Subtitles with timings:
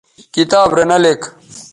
[0.35, 1.21] کتاب رے نہ لِک